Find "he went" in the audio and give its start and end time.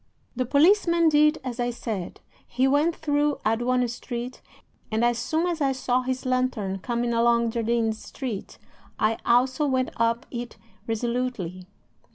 2.47-2.95